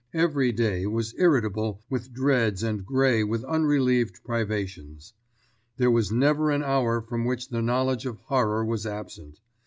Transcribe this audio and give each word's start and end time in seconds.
Every 0.15 0.51
day 0.51 0.87
was 0.87 1.13
irritable 1.19 1.79
with 1.87 2.11
dreads 2.11 2.63
and 2.63 2.83
gray 2.83 3.23
with 3.23 3.43
unrelieved 3.43 4.23
privations. 4.23 5.13
There 5.77 5.91
was 5.91 6.11
never 6.11 6.49
an 6.49 6.63
hour 6.63 7.03
from 7.03 7.23
which 7.23 7.49
the 7.49 7.61
knowledge 7.61 8.07
of 8.07 8.17
horror 8.21 8.65
was 8.65 8.87
absent. 8.87 9.41